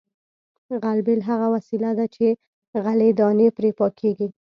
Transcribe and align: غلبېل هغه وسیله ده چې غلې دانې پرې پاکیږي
غلبېل 0.83 1.21
هغه 1.29 1.47
وسیله 1.55 1.89
ده 1.97 2.05
چې 2.15 2.25
غلې 2.83 3.09
دانې 3.19 3.47
پرې 3.57 3.69
پاکیږي 3.79 4.27